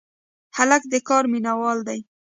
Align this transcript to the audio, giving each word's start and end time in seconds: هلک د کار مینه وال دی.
هلک 0.57 0.83
د 0.93 0.95
کار 1.07 1.23
مینه 1.31 1.53
وال 1.59 1.79
دی. 1.87 1.99